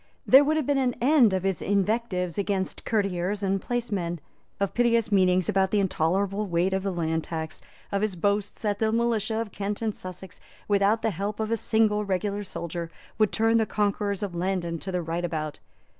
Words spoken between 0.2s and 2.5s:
There would have been an end of his invectives